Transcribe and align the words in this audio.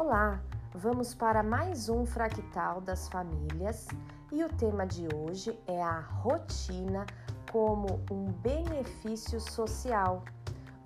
Olá, 0.00 0.40
vamos 0.72 1.12
para 1.12 1.42
mais 1.42 1.88
um 1.88 2.06
fractal 2.06 2.80
das 2.80 3.08
famílias 3.08 3.88
e 4.30 4.44
o 4.44 4.48
tema 4.48 4.86
de 4.86 5.08
hoje 5.12 5.58
é 5.66 5.82
a 5.82 5.98
rotina 5.98 7.04
como 7.50 8.00
um 8.08 8.26
benefício 8.26 9.40
social. 9.40 10.22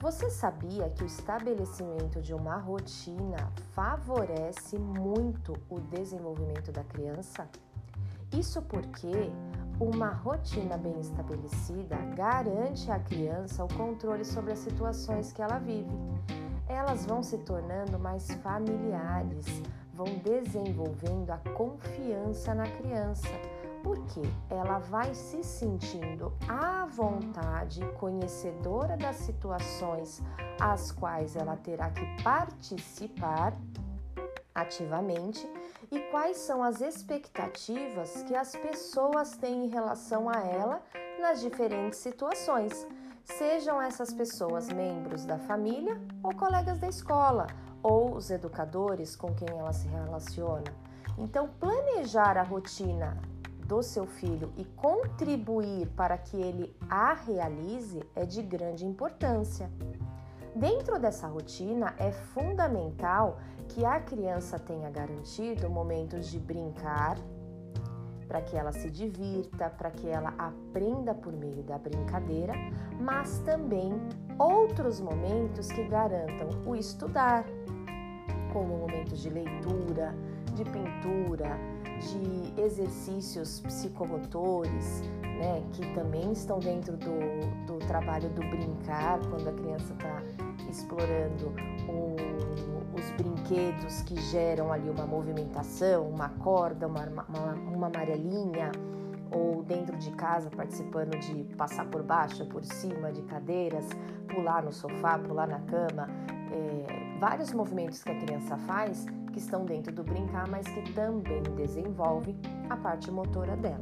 Você 0.01 0.31
sabia 0.31 0.89
que 0.89 1.03
o 1.03 1.07
estabelecimento 1.07 2.23
de 2.23 2.33
uma 2.33 2.57
rotina 2.57 3.53
favorece 3.75 4.79
muito 4.79 5.53
o 5.69 5.79
desenvolvimento 5.79 6.73
da 6.73 6.83
criança? 6.83 7.47
Isso 8.33 8.63
porque 8.63 9.31
uma 9.83 10.11
rotina 10.11 10.77
bem 10.77 11.01
estabelecida 11.01 11.97
garante 12.15 12.91
à 12.91 12.99
criança 13.01 13.65
o 13.65 13.75
controle 13.75 14.25
sobre 14.25 14.53
as 14.53 14.61
situações 14.61 15.33
que 15.33 15.43
ela 15.43 15.59
vive. 15.59 15.91
Elas 16.69 17.05
vão 17.05 17.23
se 17.23 17.39
tornando 17.39 17.99
mais 17.99 18.31
familiares, 18.35 19.45
vão 19.93 20.07
desenvolvendo 20.23 21.31
a 21.31 21.39
confiança 21.55 22.55
na 22.55 22.65
criança, 22.65 23.29
porque 23.83 24.23
ela 24.49 24.79
vai 24.79 25.13
se 25.15 25.43
sentindo 25.43 26.33
à 26.49 26.87
vontade, 26.87 27.81
conhecedora 27.99 28.97
das 28.97 29.17
situações 29.17 30.23
às 30.61 30.93
quais 30.93 31.35
ela 31.35 31.57
terá 31.57 31.91
que 31.91 32.23
participar 32.23 33.53
ativamente 34.55 35.49
e 35.91 36.01
quais 36.11 36.39
são 36.39 36.63
as 36.63 36.81
expectativas 36.81 38.23
que 38.23 38.35
as 38.35 38.55
pessoas 38.57 39.37
têm 39.37 39.67
em 39.67 39.69
relação 39.69 40.29
a 40.29 40.41
ela 40.41 40.83
nas 41.21 41.41
diferentes 41.41 41.99
situações 41.99 42.87
sejam 43.25 43.81
essas 43.81 44.13
pessoas 44.13 44.69
membros 44.69 45.25
da 45.25 45.39
família 45.39 46.01
ou 46.23 46.35
colegas 46.35 46.79
da 46.79 46.89
escola, 46.89 47.47
ou 47.83 48.15
os 48.15 48.31
educadores 48.31 49.17
com 49.17 49.35
quem 49.35 49.49
ela 49.49 49.73
se 49.73 49.89
relaciona. 49.89 50.65
Então, 51.19 51.49
planejar 51.61 52.37
a 52.37 52.43
rotina 52.43 53.19
do 53.67 53.83
seu 53.83 54.07
filho 54.07 54.53
e 54.57 54.65
contribuir 54.65 55.89
para 55.89 56.19
que 56.19 56.37
ele 56.37 56.75
a 56.89 57.13
realize 57.15 58.03
é 58.15 58.25
de 58.25 58.43
grande 58.43 58.85
importância. 58.85 59.71
Dentro 60.55 60.99
dessa 60.99 61.27
rotina, 61.27 61.95
é 61.99 62.13
fundamental 62.13 63.39
que 63.69 63.87
a 63.87 63.99
criança 64.01 64.59
tenha 64.59 64.91
garantido 64.91 65.71
momentos 65.71 66.27
de 66.27 66.39
brincar, 66.39 67.17
para 68.29 68.43
que 68.43 68.57
ela 68.57 68.73
se 68.73 68.91
divirta, 68.91 69.71
para 69.71 69.91
que 69.91 70.09
ela 70.09 70.35
aprenda 70.39 71.15
por 71.15 71.33
meio 71.33 71.63
da 71.63 71.79
brincadeira, 71.79 72.55
mas 73.01 73.39
também 73.41 73.93
outros 74.39 75.01
momentos 75.01 75.69
que 75.69 75.85
garantam 75.85 76.49
o 76.67 76.75
estudar, 76.75 77.45
como 78.53 78.77
momentos 78.77 79.21
de 79.21 79.31
leitura, 79.31 80.15
de 80.55 80.65
pintura, 80.65 81.59
de 82.01 82.61
exercícios 82.61 83.61
psicomotores, 83.61 85.03
né, 85.23 85.63
que 85.73 85.95
também 85.95 86.33
estão 86.33 86.59
dentro 86.59 86.97
do, 86.97 87.67
do 87.67 87.79
trabalho 87.87 88.29
do 88.31 88.41
brincar, 88.41 89.19
quando 89.29 89.49
a 89.49 89.53
criança 89.53 89.93
está 89.95 90.23
explorando 90.73 91.53
o, 91.89 92.17
os 92.99 93.11
brinquedos 93.13 94.03
que 94.03 94.21
geram 94.21 94.73
ali 94.73 94.89
uma 94.89 95.07
movimentação, 95.07 96.09
uma 96.09 96.31
corda, 96.31 96.89
uma, 96.89 97.05
uma, 97.05 97.53
uma 97.55 97.87
amarelinha, 97.87 98.73
ou 99.31 99.63
dentro 99.63 99.97
de 99.97 100.11
casa 100.13 100.51
participando 100.51 101.19
de 101.19 101.45
passar 101.57 101.87
por 101.87 102.03
baixo, 102.03 102.45
por 102.47 102.65
cima 102.65 103.13
de 103.13 103.23
cadeiras, 103.23 103.89
pular 104.29 104.63
no 104.63 104.73
sofá, 104.73 105.19
pular 105.19 105.47
na 105.47 105.61
cama, 105.61 106.09
é, 106.51 107.19
vários 107.19 107.53
movimentos 107.53 108.03
que 108.03 108.11
a 108.11 108.19
criança 108.19 108.57
faz 108.59 109.07
que 109.33 109.39
estão 109.39 109.65
dentro 109.65 109.93
do 109.93 110.05
brincar, 110.05 110.47
mas 110.49 110.67
que 110.69 110.93
também 110.93 111.43
desenvolvem 111.57 112.37
a 112.69 112.77
parte 112.77 113.11
motora 113.11 113.57
dela. 113.57 113.81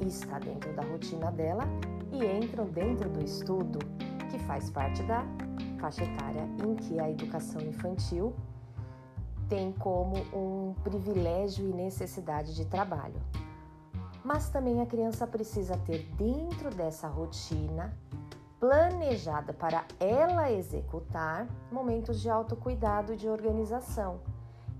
E 0.00 0.06
está 0.06 0.38
dentro 0.38 0.70
da 0.74 0.82
rotina 0.82 1.30
dela 1.32 1.64
e 2.10 2.26
entram 2.26 2.66
dentro 2.66 3.08
do 3.08 3.24
estudo, 3.24 3.78
que 4.30 4.38
faz 4.40 4.68
parte 4.68 5.02
da 5.04 5.24
faixa 5.82 6.04
etária 6.04 6.48
em 6.64 6.76
que 6.76 7.00
a 7.00 7.10
educação 7.10 7.60
infantil 7.60 8.32
tem 9.48 9.72
como 9.72 10.14
um 10.32 10.74
privilégio 10.84 11.68
e 11.68 11.72
necessidade 11.72 12.54
de 12.54 12.64
trabalho. 12.64 13.20
Mas 14.24 14.48
também 14.48 14.80
a 14.80 14.86
criança 14.86 15.26
precisa 15.26 15.76
ter 15.78 16.08
dentro 16.16 16.70
dessa 16.70 17.08
rotina 17.08 17.92
planejada 18.60 19.52
para 19.52 19.84
ela 19.98 20.52
executar 20.52 21.48
momentos 21.72 22.20
de 22.20 22.30
autocuidado 22.30 23.14
e 23.14 23.16
de 23.16 23.28
organização. 23.28 24.20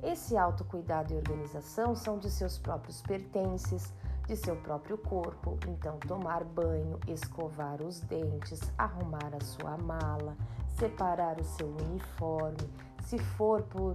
Esse 0.00 0.36
autocuidado 0.36 1.12
e 1.12 1.16
organização 1.16 1.96
são 1.96 2.16
de 2.16 2.30
seus 2.30 2.58
próprios 2.58 3.02
pertences, 3.02 3.92
de 4.28 4.36
seu 4.36 4.54
próprio 4.54 4.96
corpo, 4.96 5.58
então 5.66 5.98
tomar 5.98 6.44
banho, 6.44 7.00
escovar 7.08 7.82
os 7.82 8.00
dentes, 8.00 8.60
arrumar 8.78 9.32
a 9.34 9.44
sua 9.44 9.76
mala, 9.76 10.36
separar 10.78 11.40
o 11.40 11.44
seu 11.44 11.68
uniforme. 11.68 12.70
Se 13.04 13.18
for 13.18 13.62
por 13.62 13.94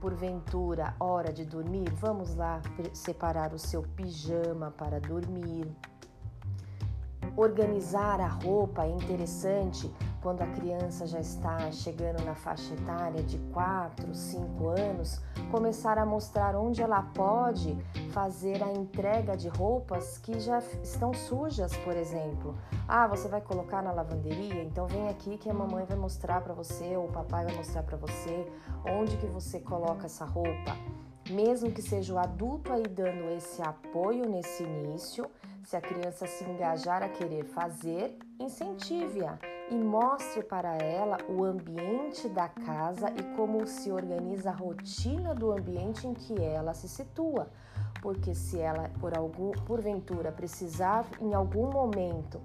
porventura 0.00 0.94
hora 0.98 1.32
de 1.32 1.44
dormir, 1.44 1.88
vamos 1.94 2.34
lá 2.34 2.60
separar 2.92 3.52
o 3.54 3.58
seu 3.58 3.82
pijama 3.82 4.72
para 4.72 5.00
dormir. 5.00 5.70
Organizar 7.36 8.20
a 8.20 8.26
roupa 8.26 8.84
é 8.84 8.90
interessante 8.90 9.90
quando 10.22 10.42
a 10.42 10.46
criança 10.46 11.04
já 11.04 11.18
está 11.18 11.70
chegando 11.72 12.24
na 12.24 12.34
faixa 12.34 12.72
etária 12.74 13.22
de 13.24 13.38
4, 13.52 14.14
5 14.14 14.68
anos, 14.68 15.20
começar 15.50 15.98
a 15.98 16.06
mostrar 16.06 16.54
onde 16.54 16.80
ela 16.80 17.02
pode 17.02 17.76
fazer 18.12 18.62
a 18.62 18.72
entrega 18.72 19.36
de 19.36 19.48
roupas 19.48 20.18
que 20.18 20.38
já 20.38 20.60
estão 20.82 21.12
sujas, 21.12 21.76
por 21.78 21.96
exemplo. 21.96 22.56
Ah, 22.86 23.08
você 23.08 23.28
vai 23.28 23.40
colocar 23.40 23.82
na 23.82 23.90
lavanderia? 23.90 24.62
Então 24.62 24.86
vem 24.86 25.08
aqui 25.08 25.36
que 25.36 25.50
a 25.50 25.54
mamãe 25.54 25.84
vai 25.84 25.98
mostrar 25.98 26.40
para 26.40 26.54
você 26.54 26.96
ou 26.96 27.06
o 27.06 27.12
papai 27.12 27.44
vai 27.44 27.54
mostrar 27.56 27.82
para 27.82 27.96
você 27.96 28.46
onde 28.86 29.16
que 29.16 29.26
você 29.26 29.58
coloca 29.58 30.06
essa 30.06 30.24
roupa. 30.24 30.76
Mesmo 31.30 31.70
que 31.70 31.82
seja 31.82 32.14
o 32.14 32.18
adulto 32.18 32.72
aí 32.72 32.82
dando 32.82 33.28
esse 33.30 33.60
apoio 33.62 34.28
nesse 34.28 34.62
início, 34.62 35.28
se 35.64 35.76
a 35.76 35.80
criança 35.80 36.26
se 36.26 36.44
engajar 36.44 37.02
a 37.02 37.08
querer 37.08 37.44
fazer, 37.44 38.18
incentive-a 38.38 39.38
e 39.70 39.74
mostre 39.74 40.42
para 40.42 40.76
ela 40.76 41.18
o 41.28 41.44
ambiente 41.44 42.28
da 42.28 42.48
casa 42.48 43.10
e 43.10 43.22
como 43.36 43.66
se 43.66 43.90
organiza 43.90 44.50
a 44.50 44.54
rotina 44.54 45.34
do 45.34 45.52
ambiente 45.52 46.06
em 46.06 46.14
que 46.14 46.40
ela 46.40 46.74
se 46.74 46.88
situa. 46.88 47.48
Porque 48.00 48.34
se 48.34 48.58
ela 48.58 48.90
por 49.00 49.16
algum 49.16 49.52
porventura 49.52 50.32
precisar 50.32 51.06
em 51.20 51.34
algum 51.34 51.70
momento 51.70 52.40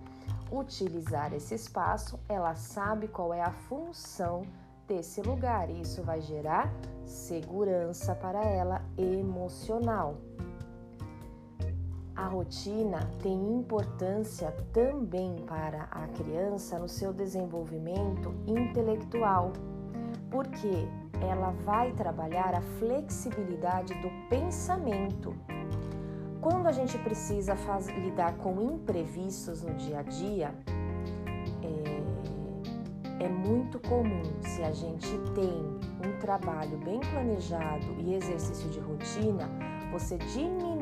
utilizar 0.52 1.34
esse 1.34 1.56
espaço, 1.56 2.20
ela 2.30 2.56
sabe 2.56 3.08
qual 3.08 3.34
é 3.34 3.42
a 3.42 3.52
função 3.52 4.44
desse 4.88 5.22
lugar 5.22 5.70
e 5.70 5.82
isso 5.82 6.02
vai 6.02 6.22
gerar 6.22 6.74
segurança 7.06 8.16
para 8.16 8.44
ela 8.44 8.82
emocional. 8.98 10.18
A 12.18 12.26
rotina 12.26 13.08
tem 13.22 13.36
importância 13.54 14.52
também 14.74 15.36
para 15.46 15.84
a 15.92 16.08
criança 16.08 16.80
no 16.80 16.90
seu 16.90 17.14
desenvolvimento 17.14 18.34
intelectual, 18.48 19.54
porque 20.32 20.88
ela 21.22 21.52
vai 21.64 21.92
trabalhar 21.92 22.56
a 22.56 22.62
flexibilidade 22.80 23.94
do 24.02 24.10
pensamento. 24.30 25.36
Quando 26.42 26.66
a 26.66 26.72
gente 26.72 26.98
precisa 26.98 27.56
faz, 27.56 27.88
lidar 27.88 28.36
com 28.38 28.60
imprevistos 28.64 29.62
no 29.62 29.76
dia 29.76 30.00
a 30.00 30.02
dia, 30.02 30.56
é, 33.22 33.26
é 33.26 33.30
muito 33.30 33.80
comum 33.88 34.24
se 34.42 34.64
a 34.64 34.72
gente 34.72 35.08
tem 35.36 35.64
um 36.04 36.20
trabalho 36.20 36.80
bem 36.80 37.00
planejado 37.00 37.86
e 38.00 38.16
exercício 38.16 38.72
de 38.72 38.80
rotina 38.80 39.48
você 39.92 40.18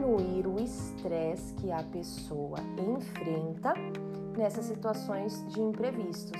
diminuir 0.05 0.47
o 0.47 0.59
estresse 0.59 1.53
que 1.55 1.71
a 1.71 1.81
pessoa 1.83 2.59
enfrenta 2.77 3.73
nessas 4.37 4.65
situações 4.65 5.43
de 5.47 5.59
imprevistos. 5.59 6.39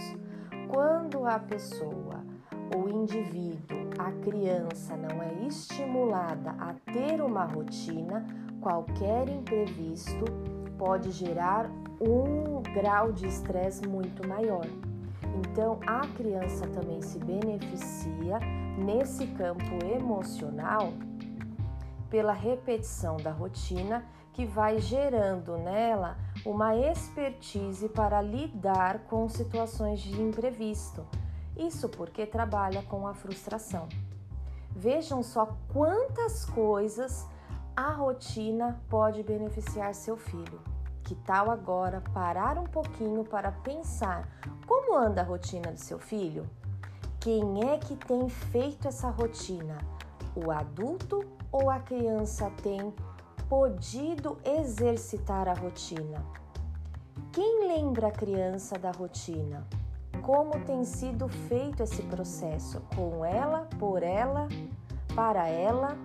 Quando 0.71 1.25
a 1.25 1.39
pessoa, 1.39 2.23
o 2.75 2.87
indivíduo, 2.89 3.89
a 3.97 4.11
criança 4.11 4.95
não 4.95 5.21
é 5.21 5.47
estimulada 5.47 6.51
a 6.59 6.73
ter 6.91 7.21
uma 7.21 7.45
rotina, 7.45 8.25
qualquer 8.61 9.29
imprevisto 9.29 10.25
pode 10.77 11.11
gerar 11.11 11.69
um 11.99 12.61
grau 12.73 13.11
de 13.11 13.27
estresse 13.27 13.87
muito 13.87 14.27
maior. 14.27 14.65
Então, 15.39 15.79
a 15.87 16.01
criança 16.15 16.67
também 16.67 17.01
se 17.01 17.17
beneficia 17.19 18.39
nesse 18.77 19.27
campo 19.27 19.83
emocional 19.85 20.93
pela 22.15 22.31
repetição 22.31 23.17
da 23.17 23.29
rotina 23.29 24.05
que 24.31 24.45
vai 24.45 24.79
gerando 24.79 25.57
nela 25.57 26.17
uma 26.45 26.73
expertise 26.73 27.89
para 27.89 28.21
lidar 28.21 28.99
com 28.99 29.27
situações 29.27 29.99
de 29.99 30.21
imprevisto. 30.21 31.05
Isso 31.57 31.89
porque 31.89 32.25
trabalha 32.25 32.81
com 32.83 33.05
a 33.05 33.13
frustração. 33.13 33.89
Vejam 34.71 35.21
só 35.21 35.57
quantas 35.73 36.45
coisas 36.45 37.27
a 37.75 37.91
rotina 37.91 38.81
pode 38.87 39.21
beneficiar 39.21 39.93
seu 39.93 40.15
filho. 40.15 40.61
Que 41.03 41.15
tal 41.15 41.51
agora 41.51 42.01
parar 42.13 42.57
um 42.57 42.63
pouquinho 42.63 43.25
para 43.25 43.51
pensar 43.51 44.25
como 44.65 44.95
anda 44.95 45.19
a 45.19 45.25
rotina 45.25 45.69
do 45.69 45.81
seu 45.81 45.99
filho? 45.99 46.49
Quem 47.19 47.69
é 47.69 47.77
que 47.77 47.97
tem 47.97 48.29
feito 48.29 48.87
essa 48.87 49.09
rotina? 49.09 49.94
O 50.35 50.51
adulto 50.51 51.23
ou 51.49 51.69
a 51.69 51.79
criança 51.79 52.51
tem 52.61 52.93
podido 53.47 54.37
exercitar 54.43 55.47
a 55.47 55.53
rotina? 55.53 56.25
Quem 57.31 57.69
lembra 57.69 58.07
a 58.07 58.11
criança 58.11 58.77
da 58.77 58.91
rotina? 58.91 59.65
Como 60.21 60.59
tem 60.65 60.83
sido 60.83 61.29
feito 61.29 61.83
esse 61.83 62.01
processo? 62.03 62.81
Com 62.93 63.23
ela, 63.23 63.67
por 63.79 64.03
ela, 64.03 64.49
para 65.15 65.47
ela? 65.47 65.97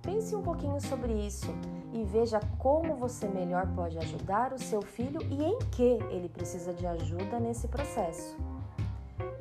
Pense 0.00 0.36
um 0.36 0.42
pouquinho 0.42 0.80
sobre 0.80 1.12
isso 1.12 1.52
e 1.92 2.04
veja 2.04 2.38
como 2.56 2.94
você 2.94 3.26
melhor 3.26 3.66
pode 3.74 3.98
ajudar 3.98 4.52
o 4.52 4.58
seu 4.58 4.80
filho 4.80 5.20
e 5.28 5.42
em 5.42 5.58
que 5.72 5.98
ele 6.10 6.28
precisa 6.28 6.72
de 6.72 6.86
ajuda 6.86 7.40
nesse 7.40 7.66
processo. 7.66 8.36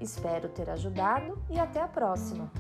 Espero 0.02 0.50
ter 0.50 0.68
ajudado 0.68 1.38
e 1.50 1.60
até 1.60 1.82
a 1.82 1.88
próxima! 1.88 2.52